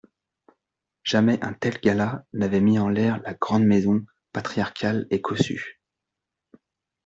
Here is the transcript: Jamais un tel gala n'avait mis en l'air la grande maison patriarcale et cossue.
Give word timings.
Jamais 1.03 1.39
un 1.45 1.53
tel 1.53 1.77
gala 1.79 2.25
n'avait 2.33 2.59
mis 2.59 2.79
en 2.79 2.89
l'air 2.89 3.21
la 3.21 3.35
grande 3.35 3.65
maison 3.65 4.03
patriarcale 4.33 5.05
et 5.11 5.21
cossue. 5.21 5.79